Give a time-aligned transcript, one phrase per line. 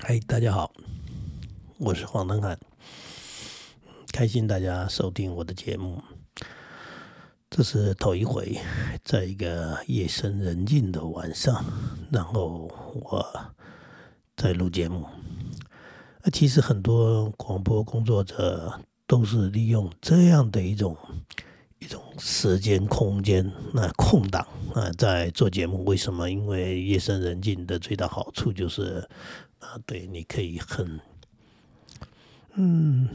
[0.00, 0.72] 嗨，大家好，
[1.78, 2.58] 我是黄登汉，
[4.12, 6.02] 开心大家收听我的节目。
[7.48, 8.58] 这是头一回，
[9.04, 11.64] 在一个夜深人静的晚上，
[12.10, 13.24] 然后我
[14.36, 15.06] 在录节目。
[16.24, 20.96] 那其实很多广播工作者都是利用这样的一种
[21.78, 25.84] 一种时间空间，那空档啊，在做节目。
[25.84, 26.28] 为什么？
[26.28, 29.08] 因为夜深人静的最大好处就是
[29.62, 31.00] 啊，对，你可以很
[32.54, 33.08] 嗯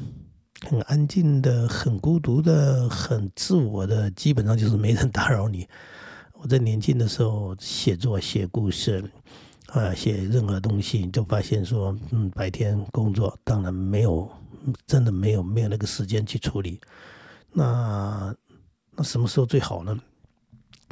[0.67, 5.67] 很安静的、很孤独的、很自我的，基本上就是没人打扰你。
[6.33, 9.03] 我在年轻的时候写作、写故事。
[9.73, 14.31] 啊，写任何东西，就发现说，嗯，白天工作，当然没有，
[14.85, 16.79] 真的没有没有那个时间去处理。
[17.51, 18.33] 那
[18.95, 19.99] 那什么时候最好呢？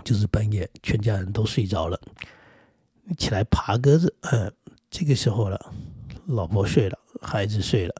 [0.03, 1.97] 就是半夜，全家人都睡着了，
[3.17, 4.51] 起来爬鸽子，呃，
[4.97, 5.59] 这个时候了，
[6.27, 7.93] 老婆睡了，孩子睡了，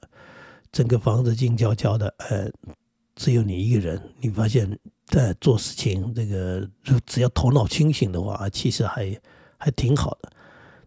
[0.72, 2.50] 整个房子静悄悄的，呃，
[3.18, 4.02] 只有你一个人。
[4.22, 6.66] 你发现，在做事情，这个
[7.06, 9.14] 只要头脑清醒的话，其实还
[9.58, 10.32] 还挺好的。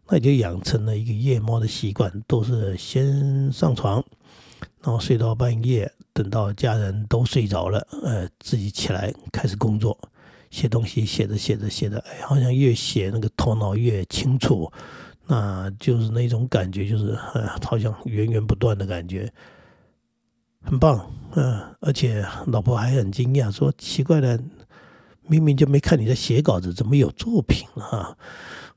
[0.08, 4.02] 那就养成了一个夜猫的习惯，都是先上床，
[4.80, 9.98] 然后睡到半夜，等到家人都睡着了，呃，自己起来开始工作，
[10.50, 14.72] 写东西，写着写着写着，哎，好像越写那个头脑越清楚，
[15.28, 19.30] 那就是那种感觉，就是呃，好像源源不断的感觉，
[20.62, 24.40] 很棒，嗯，而且老婆还很惊讶，说奇怪的，
[25.26, 28.16] 明明就没看你在写稿子，怎么有作品啊？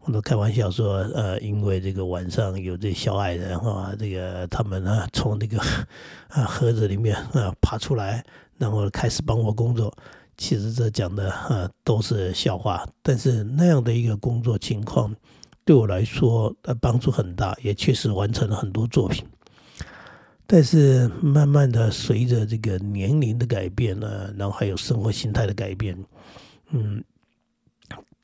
[0.01, 5.57] 我都开玩笑说，呃，因为这个晚上有这小矮人哈，这个他们呢从那个
[6.29, 8.25] 啊盒子里面啊爬出来，
[8.57, 9.93] 然后开始帮我工作。
[10.37, 15.15] 其实这讲的啊都是笑话，但是那样的一个工作情况
[15.63, 19.25] 对我来说呃帮助很大，也确实完成了很多作品。
[20.45, 25.97] 但是慢慢的随着这个年龄的改变呢，然后还有生活心态的改变，
[26.71, 27.03] 嗯。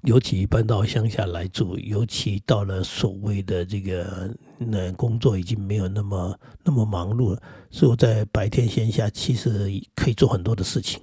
[0.03, 11.01] 尤其搬到乡下来住，尤其到了所谓的这个那工作已经没有那么那么忙碌了，所以我在白天闲暇其实可以做很多的事情，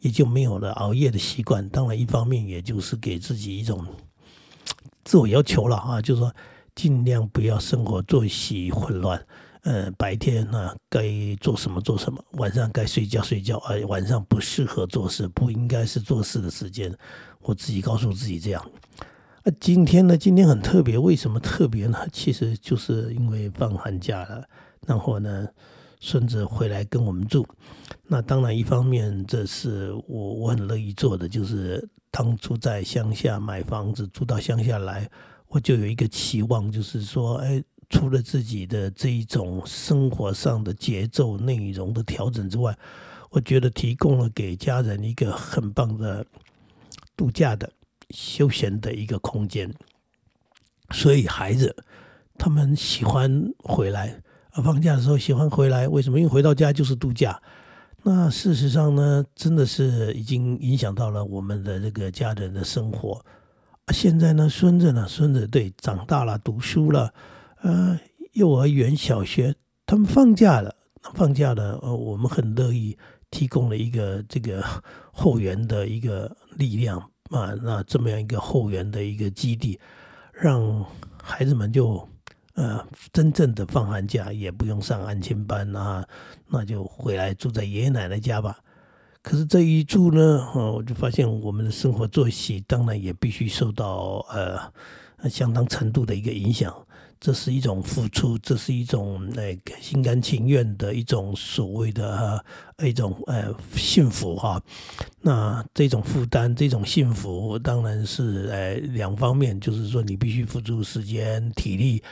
[0.00, 1.68] 也就没有了熬夜的习惯。
[1.68, 3.84] 当然，一方面也就是给自己一种
[5.06, 6.34] 自我要求了啊，就是说
[6.74, 9.24] 尽量不要生活作息混乱。
[9.62, 11.08] 呃，白天呢该
[11.40, 16.92] 做什么做什么，晚上该睡觉睡觉，哎晚上不适合做事，不应该是做事的时间。
[17.40, 18.70] 我自己告诉自己这样。
[19.44, 21.98] 啊，今天呢，今天很特别，为什么特别呢？
[22.12, 24.44] 其实就是因为放寒假了，
[24.86, 25.46] 然后呢，
[26.00, 27.46] 孙子回来跟我们住。
[28.08, 35.06] 那当然，一方面这是我我很乐意做的，就是当初在乡下买房子，住到乡下来，
[35.48, 37.62] 我就有一个期望，就是说，哎。
[37.88, 42.76] 除了自己的这一种生活上的节奏内容的调整之外，
[43.30, 46.26] 我觉得提供了给家人一个很棒的
[47.16, 47.70] 度假的
[48.10, 49.72] 休闲的一个空间。
[50.90, 51.76] 所以孩子
[52.36, 55.86] 他们喜欢回来，放假的时候喜欢回来。
[55.86, 56.18] 为什么？
[56.18, 57.40] 因为回到家就是度假。
[58.08, 63.20] 那事实上呢，真的是已经影响到了我们的这个家人的生活。
[63.92, 67.12] 现在呢，孙子呢，孙子对长大了，读书了。
[67.62, 67.98] 呃，
[68.34, 69.52] 幼儿园、小学，
[69.84, 70.72] 他们放假了，
[71.14, 72.96] 放假了，呃，我们很乐意
[73.28, 74.62] 提供了一个这个
[75.12, 77.00] 后援的一个力量
[77.30, 79.80] 啊，那这么样一个后援的一个基地，
[80.32, 80.86] 让
[81.20, 82.08] 孩子们就
[82.56, 86.04] 呃真正的放寒假，也不用上安亲班啊，
[86.48, 88.58] 那就回来住在爷爷奶奶家吧。
[89.22, 96.74] 可是这一住呢，哦，我就发现我们的生活作息当然也必须受到呃相当程度的一个影响。
[97.18, 102.44] 这是一种付出，这是一种那个心甘情愿的一种所谓的
[102.84, 104.62] 一种呃幸福哈。
[105.22, 112.02] 那这种负担，这种幸福，当然是呃两方面，就是说你必须付出时间、体力。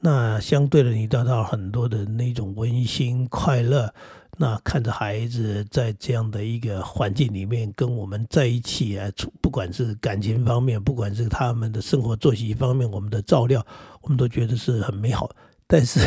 [0.00, 3.92] 那相对的，你得到很多的那种温馨快乐。
[4.38, 9.06] 那看着孩子在这样的一个环境里面跟我们在一起啊，
[9.42, 13.62] 不管是感情方面，不管是他们的生活作息方面，我们的照料，
[14.00, 15.28] 我们都觉得是很美好。
[15.66, 16.00] 但是，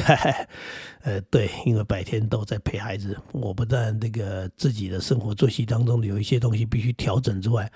[1.03, 7.71] 呃，对，因为白天都在陪孩子，我不但那个自己的生活作息当中有一些东西必须调整之外，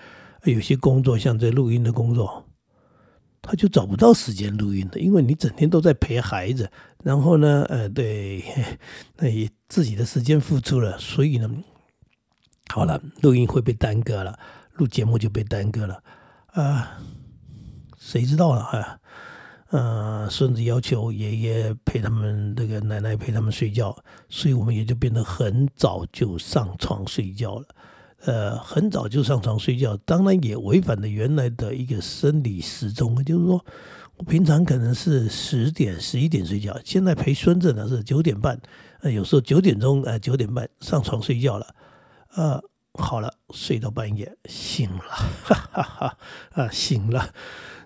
[0.46, 2.44] 有些工作像这录音的工作。
[3.48, 6.70] 他就找不到时间录音了，因为你整天都在陪孩子，
[7.02, 8.44] 然后呢，呃，对，
[9.16, 11.50] 那也自己的时间付出了，所以呢，
[12.68, 14.38] 好了，录音会被耽搁了，
[14.74, 16.04] 录节目就被耽搁了，
[16.48, 17.00] 啊，
[17.98, 19.00] 谁知道了啊？
[19.70, 23.98] 呃，孙子要求爷爷陪他们，这个奶奶陪他们睡觉，
[24.30, 27.66] 所以我们也就变得很早就上床睡觉了。
[28.26, 33.64] 呃，很早就上床睡觉，当然也违反了原来的一个生理时钟，就是说
[34.18, 38.60] 我平常可能是十点、十一点睡觉，现在陪孙子呢是九点半，
[39.02, 41.76] 呃，有时候九点钟，呃，九点半上床睡觉了，
[42.36, 42.62] 呃，
[42.94, 45.04] 好了，睡到半夜醒了，
[45.46, 46.18] 哈哈哈，
[46.54, 47.30] 啊，醒了。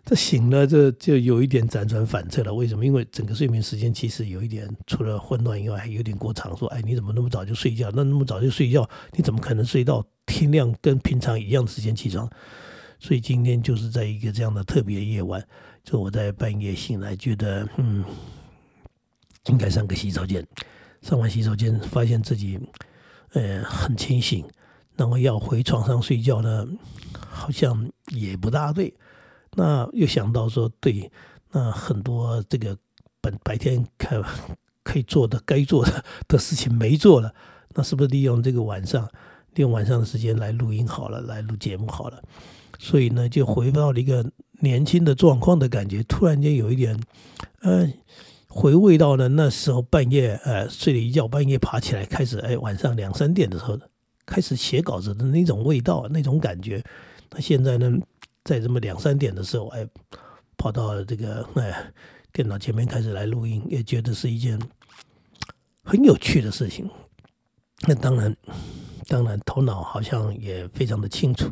[0.04, 2.54] 这醒了，这就有一点辗转反侧了。
[2.54, 2.86] 为什么？
[2.86, 6.58] 因为整个睡眠时间其实有一点，除了混乱以外，还有点过长。
[6.58, 7.92] 说，哎，你怎么那么早就睡觉？
[7.94, 12.28] 那那么早就睡觉，你怎么可能睡到天亮跟平常一样的时间起床？
[13.00, 15.44] 所以今天就是在一个这样的特别夜晚，
[15.84, 18.04] 就我在半夜醒来，觉得嗯，
[19.48, 20.46] 应该上个洗手间。
[21.04, 22.60] 上完洗手间，发现自己
[23.34, 24.46] 呃很清醒，
[24.96, 26.68] 然后要回床上睡觉呢，
[27.28, 28.94] 好像也不大对。
[29.56, 31.12] 那又想到说，对，
[31.52, 32.78] 那很多这个
[33.20, 34.24] 本白天可
[34.84, 37.34] 可以做的、该做的的事情没做了，
[37.76, 39.04] 那是不是利用这个晚上，
[39.56, 42.24] 利用晚上的时间来录音好了，来录节目好了？
[42.80, 44.26] 所以呢，就回到了一个
[44.62, 46.98] 年轻的状况的感觉，突然间有一点，
[47.60, 47.92] 呃，
[48.48, 53.78] 回味到了那时候半夜，呃，睡了一觉，半夜爬起来开始，哎，晚上两三点的时候
[54.26, 56.82] 开始写稿子的那种味道，那种感觉。
[57.32, 58.00] 那现在呢？
[58.44, 59.88] 在这么两三点的时候，哎，
[60.58, 61.92] 跑到这个哎
[62.34, 64.60] 电脑前面开始来录音，也觉得是一件
[65.84, 66.90] 很有趣的事情。
[67.88, 68.36] 那当然，
[69.08, 71.52] 当然头脑好像也非常的清楚。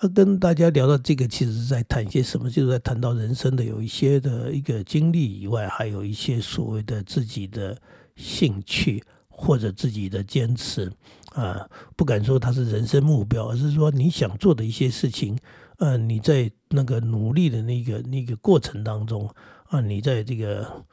[0.00, 2.48] 而跟大家聊到这个，其实是在谈一些什么？
[2.48, 7.76] 就是在谈到人生的有一些的一个经历以外，还有一些所谓的自己的
[8.14, 10.88] 兴趣或者自己的坚持
[11.32, 15.36] 啊，不敢说它是人生目标，而是说你想做的一些事情。
[15.78, 19.28] 呃，你在那个努力的那个那个过程当中
[19.68, 20.84] 啊，你在这个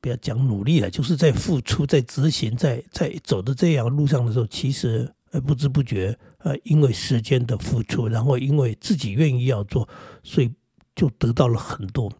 [0.00, 9.86] 不要讲努力了，就是在付出、在执行、在在走的这样路上的时候，其实呃不知不觉呃，因为时间的付出，然后因为自己愿意要做，
[10.22, 10.50] 所以
[10.96, 12.10] 就得到了很多。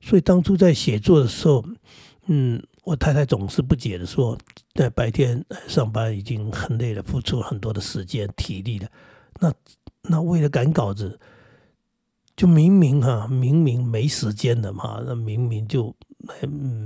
[0.00, 1.64] 所以当初在写作的时候，
[2.26, 4.38] 嗯，我太太总是不解的说，
[4.74, 8.88] 在白天上班已经很累了，付出很多的时间、体力了，
[9.40, 9.52] 那
[10.02, 11.18] 那为了赶稿子。
[12.36, 15.96] 就明明哈，明明没时间了嘛，那明明就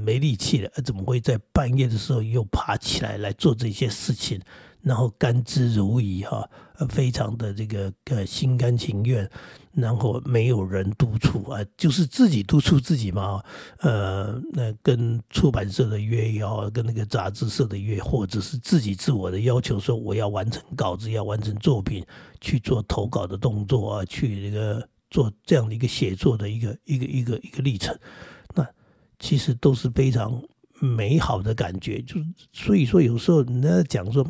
[0.05, 4.41] 没力气了，怎么会在半夜的时候又爬起来来做这些事情？
[4.81, 6.49] 然后甘之如饴哈，
[6.89, 9.29] 非常的这个呃心甘情愿，
[9.73, 13.43] 然后没有人督促啊，就是自己督促自己嘛。
[13.81, 22.07] 呃，那跟出版社的约也好，跟那个杂志社的约，或者是自己自我的要求，说我要完成稿子，要完成作品，
[22.41, 24.89] 去做投稿的动作啊，去这个。
[25.11, 27.99] 做这样的一个写作的一个一个一个一个历程，
[28.55, 28.65] 那
[29.19, 30.41] 其实都是非常
[30.79, 32.01] 美好的感觉。
[32.03, 34.25] 就是所以说，有时候人家讲说，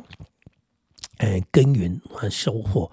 [1.18, 2.90] 哎，耕耘和收获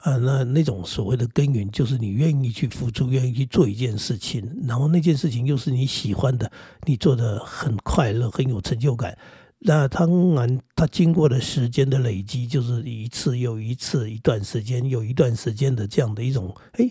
[0.00, 6.52] 啊，那那种所谓的耕耘，就是你愿意去付出，愿意去做一件事情，然后那件事情又是你喜欢的，
[6.86, 9.16] 你做的很快乐，很有成就感。
[9.60, 16.90] 那当然，它经过了时间的累积，就是一次又一次，一段时间又一段时间的这样的一种，哎。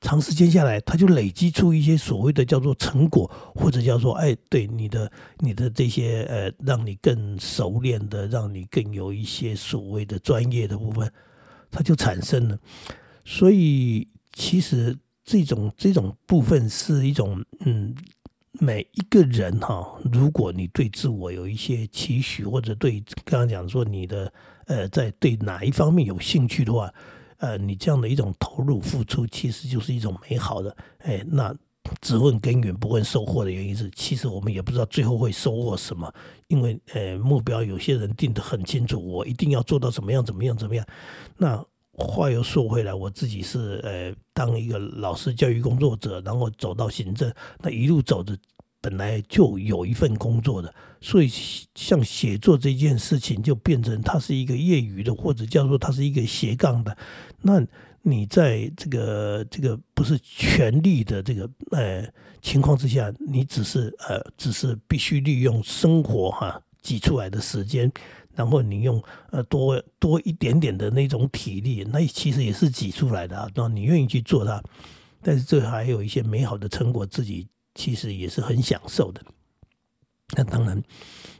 [0.00, 11.12] 长时间下来，他就累积出一些所谓的叫做成果，或者叫做哎，对你的你的这些呃，让你更熟练的，让你更有一些所谓的专业的部分，
[11.70, 12.58] 它就产生了。
[13.26, 17.94] 所以其实这种这种部分是一种嗯，
[18.52, 24.32] 每一个人哈，如果你对自我有一些期许，或者对刚刚讲说你的
[24.64, 26.90] 呃，在对哪一方面有兴趣的话。
[27.40, 30.76] 呃，你这样的一种投入付出，其实就是一种美好的。
[30.98, 31.54] 哎，那
[32.00, 36.12] 只问根源不问收获的原因是，其实我们也不知道最后会收获什么，
[36.48, 40.86] 因为呃目标有些人定得很清楚，我一定要做到怎么样怎么样怎么样。
[41.36, 48.36] 那话又说回来，我自己是呃当一个老师、教育工作者，然后走到行政，那一路走着。
[48.80, 51.30] 本来就有一份工作的，所以
[51.74, 56.96] 像写作这件事情，就变成它是一个业余的，或者叫做它是一个斜杠的。
[57.42, 57.62] 那
[58.02, 62.06] 你在这个这个不是全力的这个呃
[62.40, 67.92] 情况之下，你只是呃只是必须利用生活哈挤出来的时间，
[68.34, 73.46] 然后你用呃多多一点点的那种体力，那其实也是挤出来的啊。
[73.54, 74.62] 那你愿意去做它，
[75.20, 77.46] 但是这还有一些美好的成果自己。
[77.80, 79.22] 其实也是很享受的。
[80.36, 80.80] 那当然，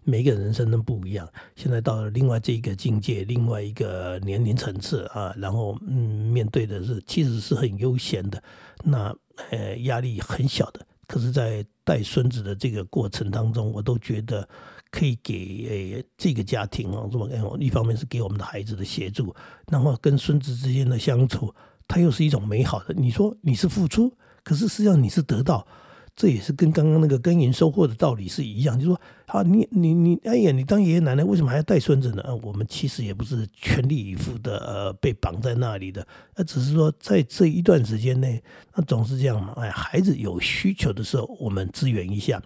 [0.05, 1.31] 每个人生都不一样。
[1.55, 8.43] 现在到了另外这一个境界，另外一个年龄层次啊，然后嗯，面对的是其实是很悠闲的，
[8.83, 9.15] 那
[9.51, 10.81] 呃压力很小的。
[11.07, 14.49] 可是，在带孙子的这个过程当中，我都觉得
[14.91, 15.67] 可以给
[15.99, 17.29] 呃这个家庭啊，这么
[17.61, 19.35] 一方面是给我们的孩子的协助，
[19.71, 21.55] 然后跟孙子之间的相处，
[21.87, 22.95] 它又是一种美好的。
[22.95, 24.11] 你说你是付出，
[24.43, 25.67] 可是实际上你是得到。
[26.15, 32.23] 这也是跟刚刚那个耕耘收获的道理是一样，就说啊，你你你，哎呀，你当爷爷奶奶为什么还要带孙子呢？
[32.23, 38.43] 啊，我们其实也不是全力以赴的，呃，被绑在那里的，那只是说在这一段时间内，
[38.75, 39.55] 那总是这样嘛。
[39.57, 42.43] 哎，孩子有需求的时候，我们支援一下。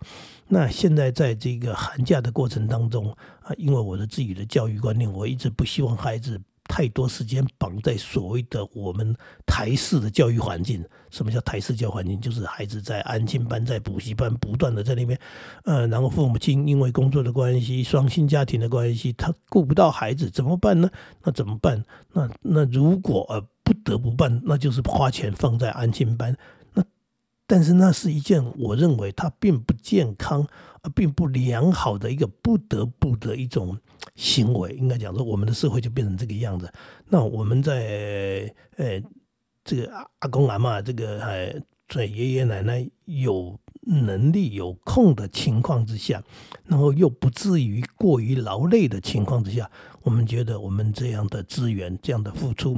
[0.47, 6.41] 那现在在这个寒假的过程当中啊，因为我的自己的教育观念，我一直不希望孩子。
[6.75, 9.15] 太多时间绑在所谓的我们
[9.47, 10.85] 台式的教育环境。
[11.09, 12.21] 什么叫台式教环境？
[12.21, 15.17] 就是孩子在安亲班、在补习班，不断的在那边，
[15.63, 20.91] 呃，然后父母亲因为工作的关系、双薪家庭的关系，他顾不到孩子，怎么办呢？
[21.23, 21.81] 那怎么办？
[22.13, 26.37] 那那如果呃不得不办，那就是花钱放在安亲班。
[26.73, 26.83] 那
[27.55, 30.45] 但是那是一件我认为它并不健康、
[30.93, 33.79] 并不良好的一个不得不的一种。
[34.17, 36.69] 行为应该讲说，我们的社会就变成这个样子。
[37.07, 39.01] 那我们在呃，
[39.65, 46.21] 这个阿阿公阿妈，这个呃，在爷爷奶奶有能力有空的情况之下，
[46.65, 49.71] 然后又不至于过于劳累的情况之下，
[50.03, 52.77] 我们觉得我们这样的资源、这样的付出，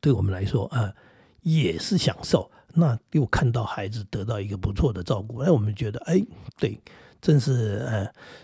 [0.00, 0.94] 对我们来说啊，
[1.42, 2.48] 也是享受。
[2.74, 6.22] 那又看到孩子得到一个不错的照顾，哎我们觉得，哎，
[6.58, 6.78] 对。
[7.24, 7.82] 真是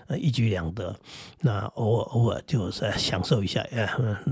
[0.08, 0.96] 呃一举两得，
[1.40, 3.86] 那偶尔偶尔就是享受一下，呃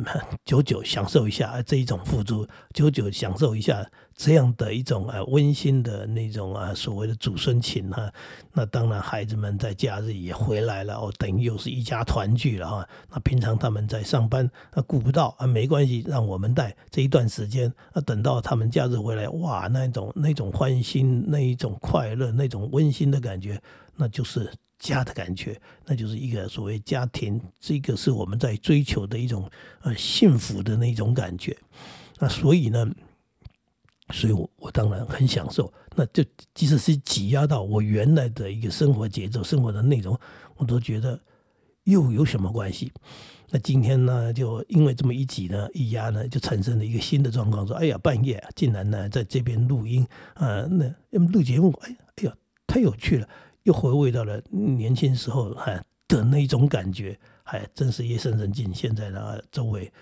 [0.43, 3.87] 久久享受一下这一种付出，久久享受一下
[4.17, 8.11] 这样的一种呃温馨的那种啊所谓的祖孙情哈。
[8.55, 12.89] 那当然孩子们在假日也回来了哦，等于又是一家团聚了哈。
[13.11, 23.61] 那平常他们在上班啊顾不到啊没关系，让我们带这一段时间啊等到他们假日回来哇那种那种欢欣那一种快乐那种温馨的感觉。
[24.01, 29.51] 那就是家的感觉，那就是一个所谓家庭，这个是我们在追求的一种
[29.81, 31.57] 呃幸福的那种感觉。
[32.21, 32.89] 那所以呢，
[34.13, 35.73] 所以我我当然很享受。
[35.97, 36.25] 那就
[36.55, 40.17] 即使是挤压到我原来的一个生活节奏、生活的内容，
[40.57, 41.21] 我都觉得
[41.83, 42.93] 又有什么关系？
[43.51, 52.37] 那今天呢，就因为这么一挤呢、一压呢，就产生了一个新的状况，说：哎呀，半夜竟然呢在这边录音啊，那录节目，哎哎呀，
[52.67, 53.29] 太有趣了。
[53.69, 58.73] 又回味到了年轻时候哈的那种感觉，还真是夜深人静。
[58.73, 59.93] 现在的周围，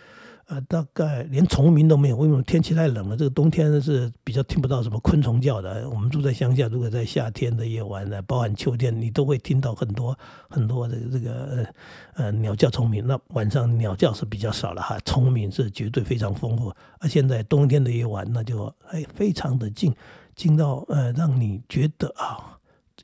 [0.46, 2.16] 呃，大概连虫鸣都没有。
[2.16, 3.16] 为什么天气太冷了？
[3.16, 5.90] 这个冬天是比较听不到什么昆虫叫的。
[5.90, 10.16] 我们住在乡下，如果在夏天的夜晚呢，包含秋天，你都会听到很多
[10.48, 11.66] 很多的这个
[12.14, 13.04] 呃鸟叫虫鸣。
[13.04, 16.72] 那晚上鸟叫是比较少了哈，虫鸣是绝对非常丰富。
[17.00, 19.92] 而现在冬天的夜晚，那就哎非常的静，
[20.36, 22.52] 静到呃让你觉得啊。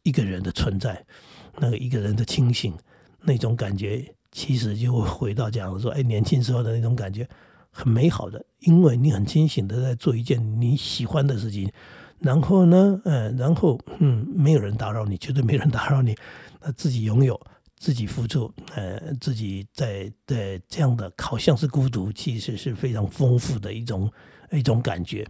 [0.02, 1.04] 一个人的存在，
[1.58, 2.74] 那个一个人的清醒，
[3.20, 7.28] 那种感觉，其实就会回到讲说，哎，年轻时候的那种感觉，
[7.70, 11.70] 很美好的，因为你很清醒的在做一件你喜欢的事情，
[12.18, 16.16] 然后呢，嗯，然后嗯，没有人打扰你，绝对没人打扰你，
[16.60, 17.40] 那自己拥有，
[17.76, 24.10] 自己付出，呃，自己在在这样的，好像是孤独，其实是非常丰富的一种
[24.50, 25.26] 一种感觉。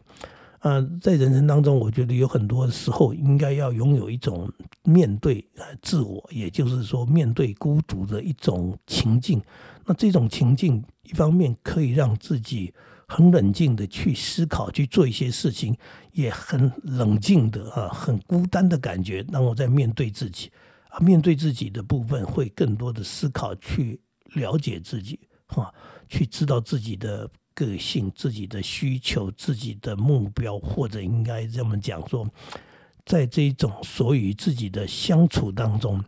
[0.62, 4.48] 啊，在人生当中，我觉得有很多时候应该要拥有一种
[4.84, 9.42] 面对呃自我，也就是说面对孤独的一种情境。
[9.84, 12.72] 那这种情境，一方面可以让自己
[13.08, 15.76] 很冷静的去思考，去做一些事情，
[16.12, 20.48] 也很冷静的啊，很孤单的感觉，让我在面对自己
[20.90, 24.00] 啊，面对自己的部分会更多的思考，去
[24.34, 25.74] 了解自己哈，
[26.08, 27.28] 去知道自己的。
[27.54, 32.28] 个性、自己的需求、自己的目标，或者应该这么讲说，
[33.04, 35.98] 在这种所与自己的相处当中，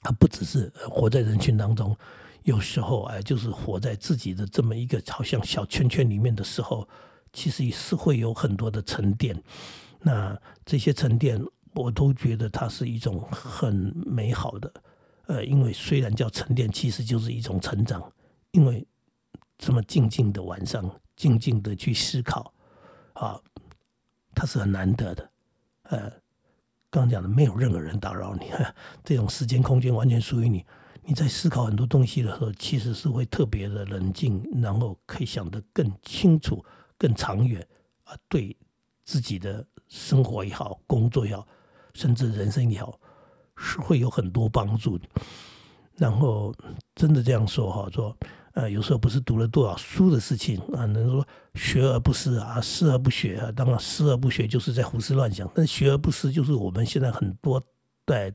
[0.00, 1.96] 啊，不只是活在人群当中，
[2.44, 6.88] 有时候哎，就是活在自己的这么一个好像小圈圈里面的时候，
[7.32, 9.40] 其实也是会有很多的沉淀。
[10.00, 11.42] 那这些沉淀，
[11.74, 14.72] 我都觉得它是一种很美好的。
[15.26, 18.12] 呃，因为虽然叫沉淀，其实就是一种成长，
[18.50, 18.86] 因为。
[19.58, 22.54] 这么静静的晚上，静静的去思考，
[23.14, 23.38] 啊，
[24.32, 25.30] 它是很难得的。
[25.82, 26.12] 呃，
[26.88, 28.50] 刚讲的，没有任何人打扰你，
[29.02, 30.64] 这种时间空间完全属于你。
[31.02, 36.64] 你在思考很多东西的时候，其实是会特别的冷静，然后可以想得更清楚、
[36.96, 37.66] 更长远
[38.04, 38.14] 啊。
[38.28, 38.56] 对
[39.04, 41.44] 自己的生活也好，工作也好，
[41.94, 42.96] 甚至人生也好，
[43.56, 45.00] 是会有很多帮助。
[45.96, 46.54] 然后
[46.94, 48.16] 真的这样说哈，说。
[48.58, 51.24] 呃，有时候不是读了多少书的事情啊，能说
[51.54, 53.52] 学而不思啊，思而不学啊。
[53.52, 57.62] 当然，思而不学就是在胡思乱想，但学而不思就是我们现在很多
[58.04, 58.34] 在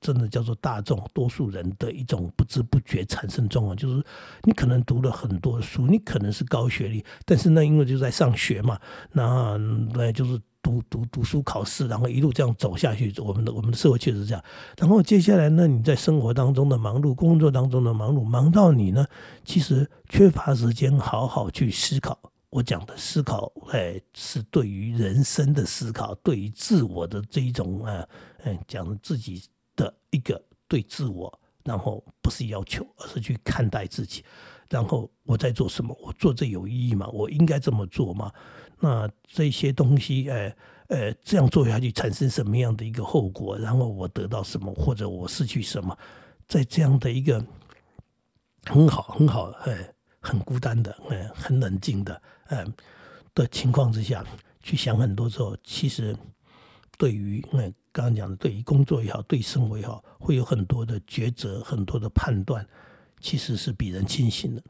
[0.00, 4.04] 真的叫做大众多数人的一种不知不觉产生状况，就是
[4.42, 8.76] 你可能读了很多书，你可能是高学历，但是呢，因为就在上学嘛，
[9.12, 9.56] 那
[9.94, 10.40] 那就是。
[10.64, 13.12] 读读读书考试，然后一路这样走下去。
[13.18, 14.42] 我们的我们的社会确实这样。
[14.78, 19.06] 然后接下来呢，你在生活当中的忙碌，工作当中的忙碌，忙到你呢，
[19.44, 22.18] 其实缺乏时间好好去思考。
[22.48, 28.08] 我讲的思考，哎，是对于人生的思考，对于自我的这一种啊，
[28.44, 29.42] 嗯，讲自己
[29.76, 34.24] 的一个对自我，然后不是要求，而是去看待自己。
[34.70, 35.94] 然后我在做什么？
[36.00, 37.06] 我做这有意义吗？
[37.08, 38.32] 我应该这么做吗？
[38.80, 40.52] 那这些东西，呃
[40.88, 43.58] 呃，这样做下去产生什么样的一个后果？
[43.58, 45.96] 然后我得到什么，或者我失去什么？
[46.46, 47.44] 在这样的一个
[48.64, 52.72] 很好、很好、哎，很孤单的、哎，很冷静的、嗯
[53.34, 54.24] 的情况之下，
[54.62, 56.14] 去想很多之后，其实
[56.98, 62.64] 对于嗯刚刚讲的，对于工作也好，对生活也好，会有很多的抉择，很多的判断，
[63.20, 64.62] 其实是比人清醒的。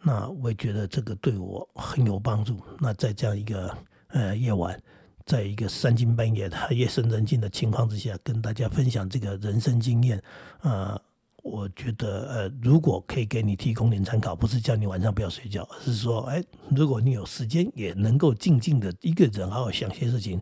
[0.00, 2.60] 那我也觉得这个对我很有帮助。
[2.78, 3.76] 那在这样一个
[4.08, 4.80] 呃夜晚，
[5.26, 10.22] 在一个三更半夜的夜深人静的情况之下，跟大家分享这个人生经验，
[10.60, 11.00] 呃，
[11.42, 20.40] 我觉得呃，如果可以给你提供点参考，不是叫你晚上不要睡觉，而是说，哎，如果你有时间，也能够静静的一个人好好想些事情，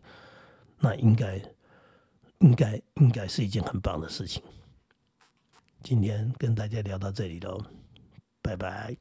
[0.79, 1.41] 那应该
[2.39, 4.41] 应该应该是一件很棒的事情。
[5.81, 7.63] 今天跟大家聊到这里喽，
[8.41, 8.95] 拜拜。